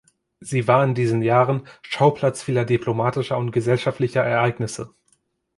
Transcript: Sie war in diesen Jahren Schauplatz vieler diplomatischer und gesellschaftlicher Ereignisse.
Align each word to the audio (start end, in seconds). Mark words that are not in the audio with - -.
Sie 0.39 0.67
war 0.67 0.83
in 0.83 0.95
diesen 0.95 1.21
Jahren 1.21 1.67
Schauplatz 1.83 2.41
vieler 2.41 2.65
diplomatischer 2.65 3.37
und 3.37 3.51
gesellschaftlicher 3.51 4.23
Ereignisse. 4.23 4.95